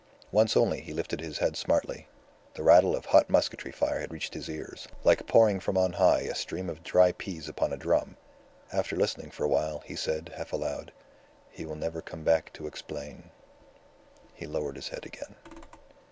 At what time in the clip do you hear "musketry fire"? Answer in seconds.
3.29-3.99